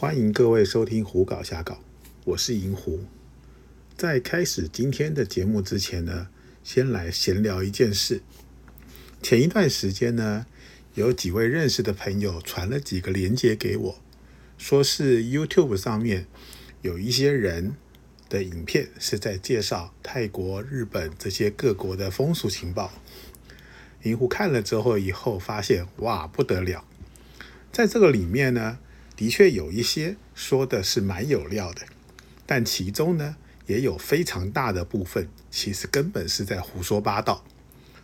[0.00, 1.74] 欢迎各位收听《胡搞瞎搞》，
[2.22, 3.00] 我是银狐。
[3.96, 6.28] 在开始今天的节目之前呢，
[6.62, 8.22] 先来闲聊一件事。
[9.20, 10.46] 前一段时间呢，
[10.94, 13.98] 有几位认识的朋友传了几个链接给我，
[14.56, 16.28] 说是 YouTube 上面
[16.82, 17.74] 有一些人
[18.28, 22.92] 的影片是在介绍泰国、日本这些各国的风俗情报。
[24.04, 26.84] 银狐看了之后，以后发现哇不得了，
[27.72, 28.78] 在这个里面呢，
[29.18, 31.82] 的确有一些说的是蛮有料的，
[32.46, 33.34] 但其中呢，
[33.66, 37.44] 也有非常大的部分其实根本是在胡说八道，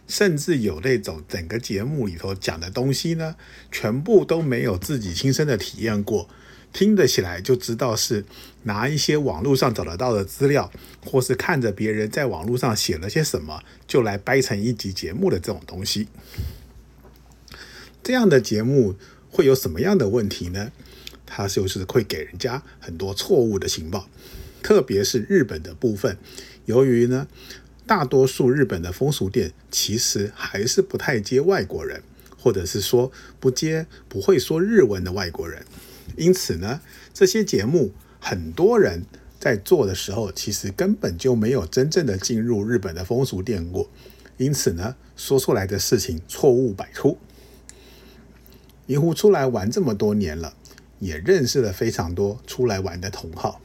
[0.08, 3.36] 甚至有那种整个节目里头讲的东西呢，
[3.70, 6.28] 全部都没有自己亲身的体验过。
[6.72, 8.24] 听得起来就知道是
[8.64, 10.72] 拿一些网络上找得到的资料，
[11.06, 16.08] 或是看着别人在网络上写了些什么，就来掰成一集节目的这种东西。
[18.02, 18.96] 这样的节目
[19.30, 20.72] 会有什么样的问题呢？
[21.36, 24.08] 它就是会给人家很多错误的情报，
[24.62, 26.16] 特别是日本的部分。
[26.66, 27.26] 由于呢，
[27.88, 32.04] 大多数日本的风俗店其实还是不太接外国人，
[32.38, 33.10] 或者是说
[33.40, 35.64] 不接不会说日文的外国人。
[36.16, 36.80] 因此呢，
[37.12, 39.02] 这些节目很多人
[39.40, 43.90] 在做的时候，其实根本就没有真正的进入日本的风俗店过。
[44.36, 47.18] 因此呢，说出来的事情错误百出。
[48.86, 50.54] 银狐出来玩这么多年了，
[50.98, 53.60] 也认识了非常多出来玩的同好。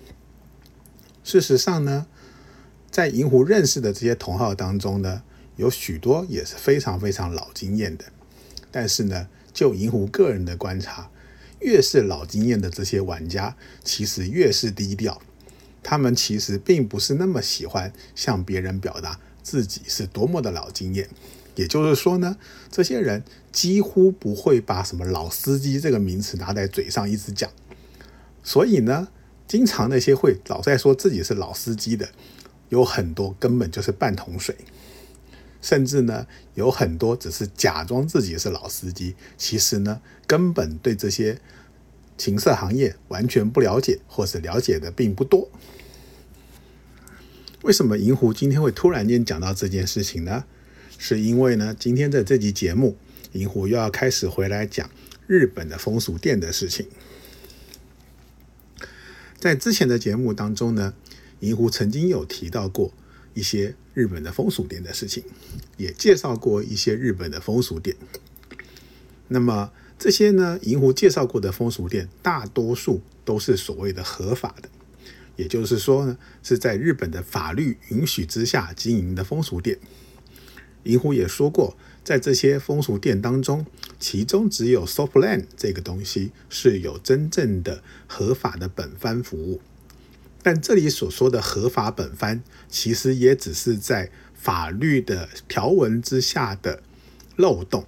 [1.24, 2.08] 事实上呢，
[2.90, 5.24] 在银狐认识的这些同好当中呢，
[5.56, 8.06] 有许多也是非常非常老经验的。
[8.72, 11.10] 但是呢，就银狐个人的观察。
[11.60, 15.22] 越是老经验的这些玩家，其实越是低调。
[15.84, 21.10] 他们其实并不是那么喜欢向别人表达自己是多么的老经验。
[21.60, 22.38] 也就是说呢，
[22.72, 23.22] 这些人
[23.52, 27.52] 几乎不会把什么“老司机”这个名词拿在嘴上一直讲。
[28.42, 29.10] 所以呢，
[29.46, 32.08] 经常那些会老在说自己是老司机的，
[32.70, 34.56] 有很多根本就是半桶水。
[35.62, 36.26] 甚至呢，
[36.56, 41.42] 有很多只是假装自己是老司机，其实呢，根本对这些
[42.18, 45.50] 情色行业完全不了解，或是了解的并不多。
[47.64, 50.46] 为什么银狐今天会突然间讲到这件事情呢？
[51.00, 52.96] 是因为呢，今天的这集节目，
[53.32, 54.88] 银狐又要开始回来讲
[55.26, 56.86] 日本的风俗店的事情。
[59.40, 60.94] 在之前的节目当中呢，
[61.40, 62.94] 银狐曾经有提到过。
[63.36, 65.24] 一些日本的风俗店的事情，
[65.78, 67.96] 也介绍过一些日本的风俗店。
[69.30, 74.68] 那么这些呢，银狐介绍过的风俗店，大多数都是所谓的合法的，
[75.38, 79.80] 也就是说呢，是在日本的法律允许之下经营的风俗店。
[80.84, 83.66] 银狐也说过，在这些风俗店当中，
[84.00, 89.62] 其中只有 Soplan 这个东西是有真正的合法的本番服务。
[90.42, 96.82] 但这里所说的合法本番，其实也只是在法律的条文之下的
[97.36, 97.86] 漏洞。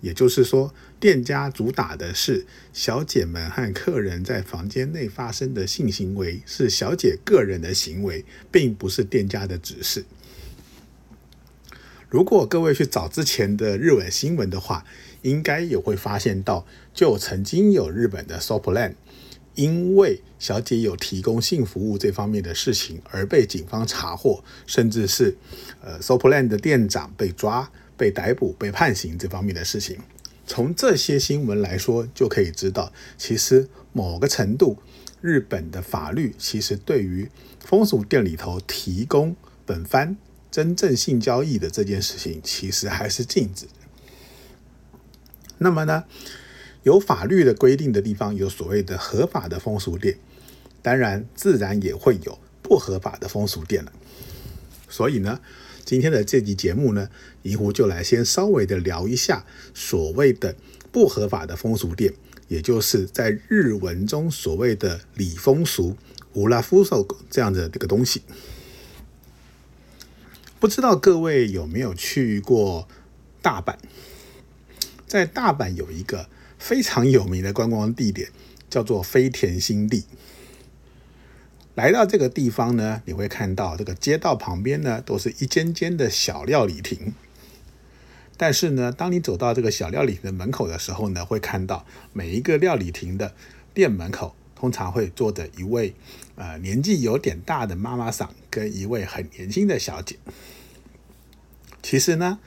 [0.00, 10.04] 也就是说，店家主打的是小姐们和客人在房间内发生的性行为，是小姐个人的行为，并不是店家的指示。
[12.14, 14.86] 如果各位去找之前的日文新闻的话，
[15.22, 18.94] 应该也会发现到，就曾经有日本的 Soplan。
[19.56, 25.36] 因为小姐有提供性服务这方面的事情而被警方查获，甚至是
[25.82, 29.98] 呃 Soplan 的店长被抓、被逮捕、被判刑这方面的事情，
[30.46, 34.78] 从这些新闻来说就可以知道，其实某个程度，
[35.20, 39.34] 日本的法律其实对于风俗店里头提供
[39.66, 40.16] 本番
[40.54, 43.72] 真正性交易的这件事情，其实还是禁止的。
[45.58, 46.04] 那么呢？
[46.84, 50.16] 有法律的规定的地方，有所谓的合法的风俗店，
[50.80, 53.92] 当然自然也会有不合法的风俗店了。
[54.88, 55.40] 所以呢，
[55.84, 57.10] 今天的这集节目呢，
[57.42, 59.44] 银狐就来先稍微的聊一下
[59.74, 60.54] 所谓的
[60.92, 62.14] 不合法的风俗店，
[62.46, 65.96] 也就是在日文中所谓的礼风俗、
[66.34, 68.22] 乌拉夫索这样的这个东西。
[70.64, 72.88] 不知道各位有没有去过
[73.42, 73.76] 大阪？
[75.06, 76.26] 在大阪有一个。
[76.58, 78.30] 非常有名的观光地点
[78.70, 80.04] 叫做飞田新地。
[81.74, 87.12] 来到这个地方呢，你会看到这个街道旁边呢都是一间间的小料理亭。
[88.38, 91.84] 但是呢，当你走到这个小料理亭的门口的时候呢，会看到
[92.14, 93.34] 每一个料理亭的
[93.74, 95.94] 店门口通常会坐着一位
[96.36, 100.16] 呃年纪有点大的妈妈桑跟一位很年轻的小姐。
[101.84, 102.38] 其实呢，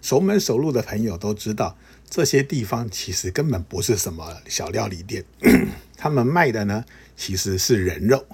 [0.00, 1.76] 熟门熟路的朋友都知道。
[2.10, 5.26] 这些地方其实根本不是什么小料理店，
[5.94, 8.24] 他们卖的呢其实是人肉。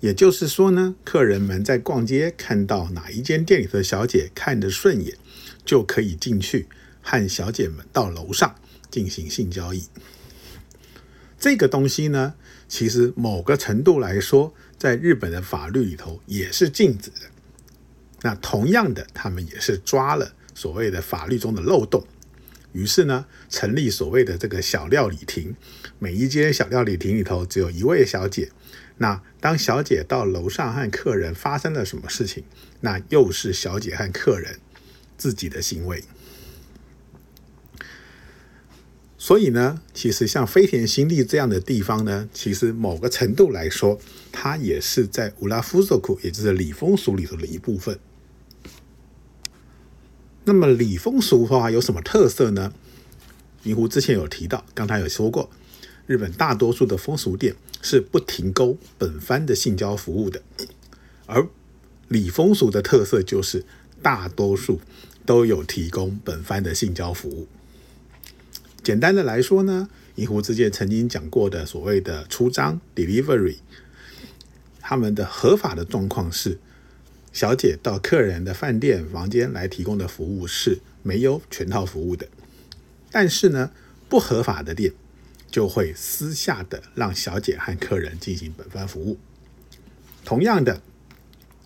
[0.00, 5.16] 也就是说呢，客人们在逛街看到哪一间店里的小姐看得顺眼，
[5.64, 6.68] 就可以进去
[7.00, 8.54] 和小姐们到楼上
[8.90, 9.88] 进行性交易。
[11.38, 12.34] 这个东西呢，
[12.68, 17.30] 其实某个程度来说，在日本的法律里头也是禁止的。
[18.22, 22.06] 那同样的，他们也是抓了所谓的法律中的漏洞，
[22.72, 25.56] 于是呢，成立所谓的这个小料理亭。
[25.98, 28.50] 每一间小料理亭里头只有一位小姐。
[28.98, 32.44] 那当小姐到楼上和客人发生了什么事情，
[32.80, 34.60] 那又是小姐和客人
[35.16, 36.04] 自己的行为。
[39.16, 43.98] 所以呢，其实像飞田新地这样的地方呢，其实某个程度来说，
[44.32, 47.98] 它也是在乌拉夫索库，也就是礼风俗里头的一部分。
[50.44, 52.72] 那么礼风俗的话有什么特色呢？
[53.64, 55.50] 银狐之前有提到，刚才有说过，
[56.06, 57.54] 日本大多数的风俗店。
[57.82, 60.42] 是不停钩本番的性交服务的，
[61.24, 61.48] 而
[62.08, 63.64] 礼风俗的特色就是
[64.02, 64.82] 大多数
[65.24, 67.48] 都有提供本番的性交服务。
[68.82, 73.56] 简单的来说呢，银狐之间曾经讲过的所谓的出张 （delivery），
[74.78, 76.58] 他们的合法的状况是，
[77.32, 82.28] 小姐到客人的饭店房间来提供的服务是没有全套服务的，
[83.10, 83.70] 但是呢，
[84.08, 84.92] 不合法的店。
[85.50, 89.18] 就会私下的让小姐和客人进行本番服务。
[90.24, 90.80] 同样的，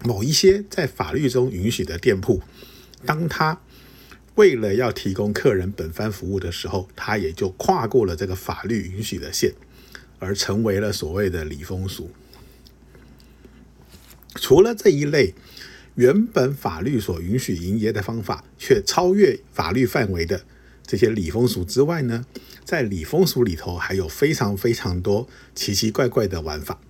[0.02, 2.40] 某一些在法律中允许的店铺，
[3.05, 3.61] 当他
[4.37, 9.52] 为了要提供客人本番服务的时候，他也就跨过了这个法律允许的线，
[10.19, 12.11] 而成为了所谓的礼风俗。
[14.34, 15.34] 除了这一类
[15.94, 20.44] 原本法律所允许营业的方法，却超越法律范围的
[20.86, 22.25] 这些礼风俗之外呢？
[22.64, 26.81] 在礼风俗里头，还有非常非常多奇奇怪怪的玩法。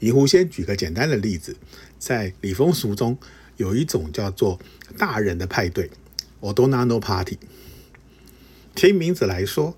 [0.00, 1.56] 银狐先举个简单的例子，
[1.98, 3.18] 在礼风俗中
[3.56, 4.60] 有一种叫做
[4.96, 5.90] 大人的派对
[6.40, 7.38] （Odonano Party）。
[8.74, 9.76] 听名字来说，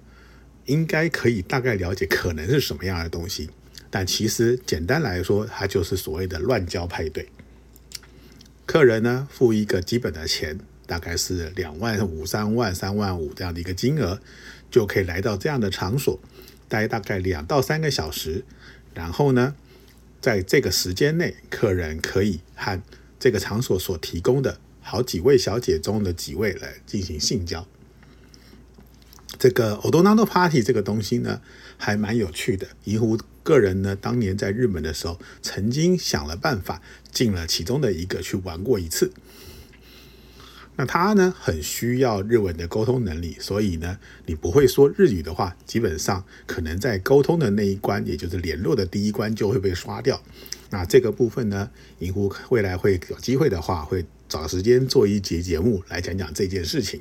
[0.66, 3.48] 应该可以大概了解可能是什么样的东西。
[3.90, 7.28] 但其实简单来说，它就是所谓的乱交派对。
[8.66, 10.58] 客人呢，付一个基本的钱。
[10.88, 14.22] 大概是两万五、三万、三万五这样的一个金额，
[14.70, 16.18] 就可以来到这样的场所，
[16.66, 18.42] 待大概两到三个小时。
[18.94, 19.54] 然后呢，
[20.22, 22.80] 在这个时间内，客人可以和
[23.20, 27.68] 这个场所所提供的好几位小姐中的几位来进行性交。
[29.38, 31.42] 这个 Odonano Party 这个东西呢，
[31.76, 32.66] 还蛮有趣的。
[32.82, 33.18] 几乎
[33.48, 39.10] 个人呢，当年在日本的时候，曾经想了办法进了其中的一个去玩过一次。
[40.76, 50.22] 那他呢，很需要日文的沟通能力，所以呢，你不会说日语的话，基本上可能在沟通的那一关，也就是联络的第一关就会被刷掉。
[50.68, 51.70] 那这个部分呢，
[52.00, 57.00] 银狐未来会有机会的话，会找时间做一节节目来讲讲这件事情。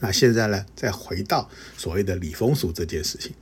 [0.00, 1.48] 那现在呢，再回到
[1.78, 3.32] 所谓的礼风俗这件事情。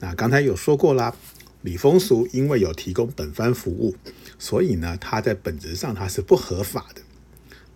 [0.00, 1.14] 那刚才有说过啦，
[1.62, 3.96] 礼风俗因为有提供本番服务，
[4.38, 7.02] 所以呢，它在本质上它是不合法的。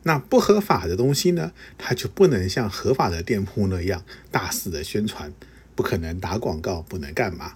[0.04, 5.32] 那不合法的东西呢，它就不能像合法的店铺那样大肆的宣传，
[5.74, 7.54] 不可能打广告，不能干嘛。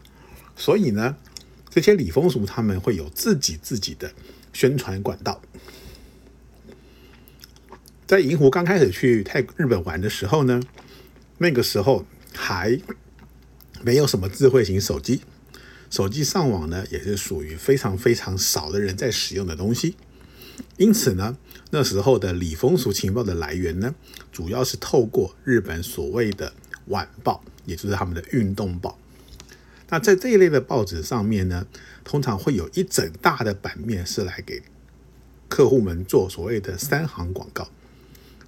[0.56, 1.16] 所以呢，
[1.68, 4.12] 这些礼风俗他们会有自己自己的
[4.52, 5.40] 宣传管道。
[8.06, 10.62] 在银狐刚开始去泰日本玩的时候呢，
[11.38, 12.80] 那个时候还
[13.83, 15.23] 没有什么智慧型手机，
[15.90, 19.97] 手机上网呢也是属于非常非常少的人在使用的东西。
[20.78, 21.37] 因此呢，
[21.71, 23.95] 那时候的礼风俗情报的来源呢，
[24.33, 26.52] 主要是透过日本所谓的
[26.87, 28.99] 晚报，也就是他们的运动报。
[29.88, 31.66] 那在这一类的报纸上面呢，
[32.04, 34.62] 通常会有一整大的版面是来给
[35.49, 37.68] 客户们做所谓的三行广告。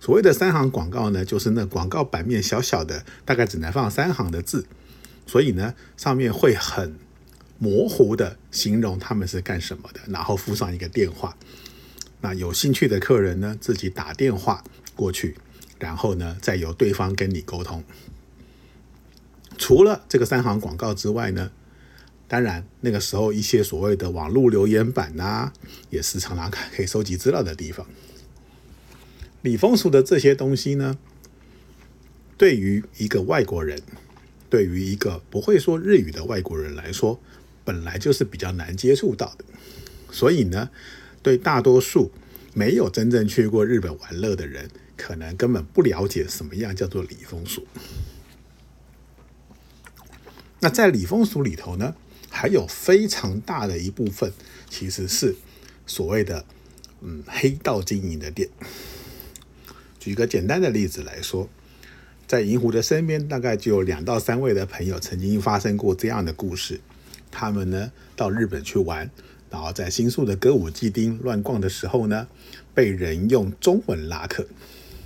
[0.01, 4.65] 所谓的三行广告呢，就是那广告版面小小的，大概只能放三行的字，
[5.29, 6.97] 所以呢，上面会很
[7.59, 11.37] 模糊的形容他们是干什么的，然后附上一个电话。
[12.23, 14.65] 那有兴趣的客人呢，自己打电话
[14.97, 15.37] 过去，
[15.79, 17.85] 然后呢，再由对方跟你沟通。
[19.59, 21.51] 除了这个三行广告之外呢，
[22.27, 25.53] 当然那个时候一些所谓的网络留言板呐，
[25.91, 27.87] 也是常常可以收集资料的地方。
[29.43, 30.97] 李风俗的这些东西呢，
[32.37, 33.83] 对于一个外国人，
[34.51, 37.21] 对于一个不会说日语的外国人来说，
[37.65, 39.45] 本来就是比较难接触到的，
[40.11, 40.71] 所以呢。
[41.21, 42.13] 对大多数
[42.55, 47.67] 没有真正去过日本玩乐的人，可能根本不了解什么样叫做礼风俗。
[50.61, 51.97] 那在礼风俗里头呢，
[52.31, 54.33] 还有非常大的一部分
[54.71, 55.35] 其实是
[55.87, 56.47] 所谓的
[57.03, 58.49] 嗯黑道经营的店。
[59.99, 61.51] 举个简单的例子来说，
[62.29, 66.79] 在银狐的身边，大概就有两到三位的朋友曾经发生过这样的故事。
[67.31, 69.11] 他们呢到日本去玩，
[69.51, 72.29] 然后在新宿的歌舞伎町乱逛的时候呢，
[72.75, 74.47] 被人用中文拉客。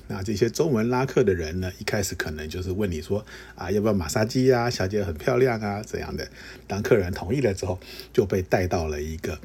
[0.08, 3.24] 那这些中文拉客的人呢，一开始可能就是问你说
[3.54, 4.68] 啊，要不要马杀鸡呀？
[4.68, 6.26] 小姐很漂亮啊，怎样的？
[6.66, 7.78] 当客人同意了之后，
[8.12, 9.38] 就被带到了一个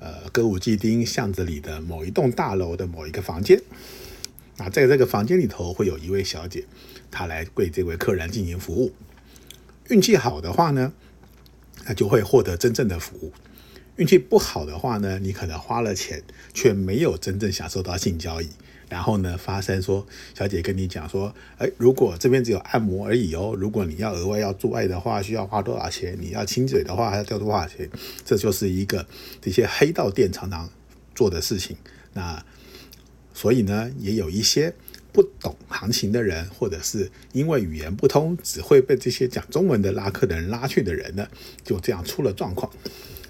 [0.00, 3.60] 呃歌舞伎町巷子里的某一栋大楼的某一个房间。
[4.58, 6.64] 啊，在这个房间里头会有一位小姐，
[7.12, 8.92] 他来为这位客人进行服务。
[9.88, 10.92] 运气好的话呢，
[11.84, 13.32] 那就会获得真正的服务；
[13.96, 18.48] 运气不好的话呢，你可能花了钱却没有真正享受到性交易。
[18.88, 26.14] 然后呢，发生说，小姐跟你讲说，哎，如果这边只有按摩而已哦，如果你要额外要做爱的话，需要花多少钱？
[26.20, 27.88] 你要亲嘴的话，还要交多少钱？
[28.22, 29.06] 这就是一个
[29.40, 30.68] 这些黑道店常常
[31.14, 31.74] 做的事情。
[32.12, 32.44] 那
[33.32, 34.74] 所以呢，也有一些
[35.12, 41.28] 不懂行情的人，或者是因为语言不通，只会被这些讲中文的拉客的人拉去的人呢，
[41.62, 42.72] 就这样出了状况。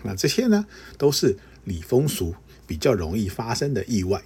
[0.04, 2.34] 那这些呢，都是礼风俗
[2.66, 4.22] 比较容易发生的意外。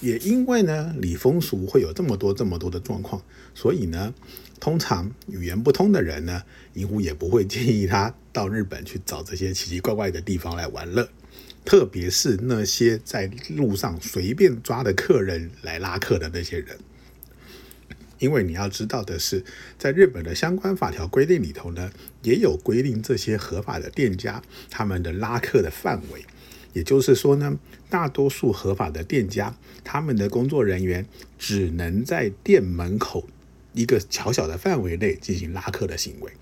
[0.00, 3.22] 也因为呢，礼风俗会有这么多这么多的状况，
[3.54, 4.12] 所以呢，
[4.60, 6.42] 通常语言不通的人呢，
[6.74, 11.08] 银狐也不会建议他到日本去找这些奇奇怪怪的地方来玩乐，
[11.64, 16.78] 特别是那些在路上随便抓的客人来拉客的那些人，
[18.18, 19.44] 因为你要知道的是，
[19.78, 21.90] 在日本的相关法条规定里头呢，
[22.22, 26.24] 也有规定这些合法的店家他们的拉客的范围。
[26.74, 31.06] 也就是说呢，大多数合法的店家，他们的工作人员
[31.38, 33.28] 只能在店门口
[33.72, 36.32] 一个小小的范围内进行拉客的行为，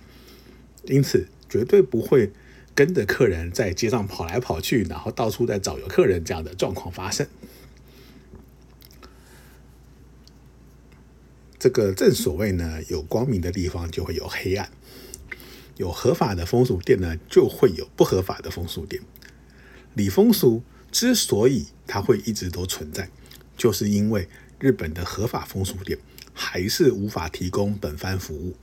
[0.87, 2.31] 因此绝对不会
[2.75, 7.27] 跟着客人在街上跑来跑去，然后到处在找有客人这样的状况发生。
[11.59, 14.69] 这个正所谓呢，有光明的地方就会有黑暗，
[15.77, 19.03] 有合法的风俗店呢，就会有不合法的风俗店。
[19.95, 23.11] 礼风俗之所以它会一直都存在，
[23.57, 25.99] 就是因为日本的合法风俗店
[26.33, 28.57] 还是无法提供本番服务。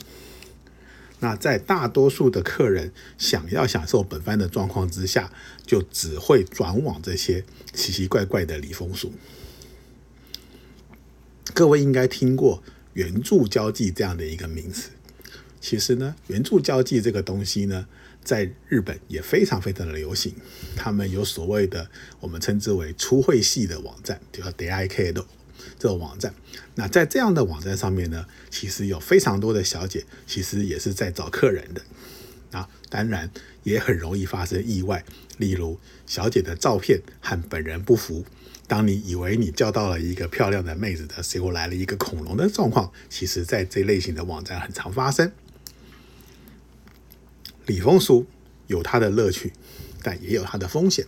[1.20, 5.32] 那在大多数的客人想要享受本番的状况之下，
[5.66, 9.12] 就只会转往这些奇奇怪怪的礼风俗。
[11.54, 14.92] 各位应该听过援助交际这样的一个名词。
[15.60, 17.88] 其实呢，援助交际这个东西呢。
[18.22, 20.36] 在日本也非常非常的流行，
[20.76, 25.26] 他们有所谓的我们称之为初会系的网站，叫 DIK 的
[25.78, 26.34] 这个网站。
[26.76, 31.82] 那在这样的网站上面呢，其实有非常多的小姐，其实也是在找客人的。
[32.52, 33.30] 啊，当然
[33.64, 35.06] 也很容易发生意外，
[35.38, 38.26] 例如小姐的照片和本人不符，
[38.66, 45.32] 当你以为你叫到了一个漂亮的妹子的，结果来了一个恐龙的状况，其实在这类型的网站很常发生。
[47.68, 48.26] 礼风俗
[48.66, 49.54] 有它的乐趣，
[50.02, 51.06] 但也有它的风险。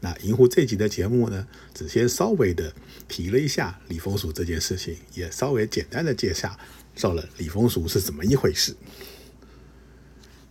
[0.00, 2.72] 那银狐这集的节目呢，只先稍微的
[3.06, 6.58] 提了一下李风俗这件事情，也稍微简单的介绍
[7.00, 8.74] 到了李风俗是怎么一回事。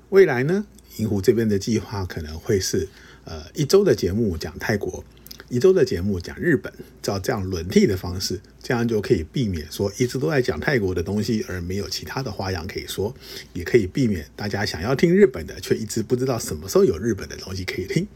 [0.09, 0.65] 未来呢，
[0.97, 2.87] 银狐这边的计划可能会是
[3.25, 5.03] 呃一周的节目讲泰国。
[5.49, 13.15] 一周的节目讲日本，照这样轮替的方式，这样就可以避免说一直都在讲泰国的东西，而没有其他的花样可以说，
[13.53, 18.07] 也可以避免大家想要听日本的，却一直不知道什么时候有日本的东西可以听。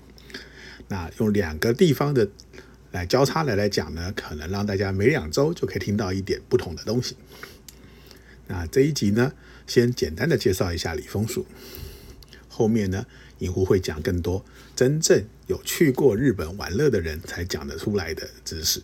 [0.94, 2.30] 那用两个地方的
[2.92, 7.18] 来交叉来来讲呢，可能让大家每两周就可以听到一点不同的东西。
[8.46, 9.34] 那这一集呢，
[9.66, 11.48] 先简单的介绍一下李风俗，
[12.48, 13.08] 后面呢。
[13.40, 18.82] 银狐会讲更多真正有去过日本玩乐的人才讲得出来的知识，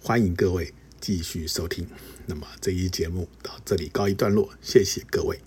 [0.00, 1.86] 欢迎各位继续收听。
[2.24, 5.38] 那么这一节目到这里告一段落，谢谢各位。